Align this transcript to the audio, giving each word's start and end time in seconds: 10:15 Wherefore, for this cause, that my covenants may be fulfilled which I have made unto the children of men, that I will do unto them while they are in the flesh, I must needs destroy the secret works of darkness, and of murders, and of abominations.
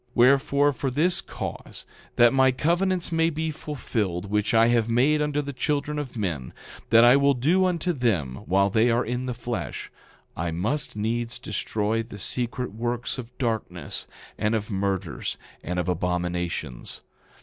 10:15 0.01 0.07
Wherefore, 0.15 0.73
for 0.73 0.89
this 0.89 1.21
cause, 1.21 1.85
that 2.15 2.33
my 2.33 2.51
covenants 2.51 3.11
may 3.11 3.29
be 3.29 3.51
fulfilled 3.51 4.31
which 4.31 4.51
I 4.51 4.69
have 4.69 4.89
made 4.89 5.21
unto 5.21 5.43
the 5.43 5.53
children 5.53 5.99
of 5.99 6.17
men, 6.17 6.53
that 6.89 7.03
I 7.03 7.15
will 7.15 7.35
do 7.35 7.65
unto 7.65 7.93
them 7.93 8.37
while 8.47 8.71
they 8.71 8.89
are 8.89 9.05
in 9.05 9.27
the 9.27 9.35
flesh, 9.35 9.91
I 10.35 10.49
must 10.49 10.95
needs 10.95 11.37
destroy 11.37 12.01
the 12.01 12.17
secret 12.17 12.73
works 12.73 13.19
of 13.19 13.37
darkness, 13.37 14.07
and 14.39 14.55
of 14.55 14.71
murders, 14.71 15.37
and 15.63 15.77
of 15.77 15.87
abominations. 15.87 17.01